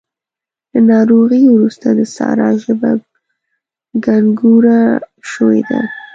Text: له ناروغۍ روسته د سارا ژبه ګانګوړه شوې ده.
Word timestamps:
له 0.71 0.79
ناروغۍ 0.91 1.43
روسته 1.61 1.89
د 1.99 2.01
سارا 2.15 2.49
ژبه 2.63 2.91
ګانګوړه 4.05 4.79
شوې 5.31 5.61
ده. 5.69 5.81